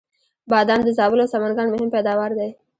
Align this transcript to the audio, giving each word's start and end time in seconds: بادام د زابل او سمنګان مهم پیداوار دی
بادام 0.49 0.81
د 0.85 0.89
زابل 0.97 1.19
او 1.21 1.31
سمنګان 1.33 1.67
مهم 1.71 1.89
پیداوار 1.95 2.31
دی 2.39 2.49